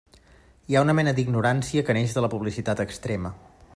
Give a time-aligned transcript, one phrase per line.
[0.71, 3.37] Hi ha una mena d'ignorància que neix de la publicitat extrema.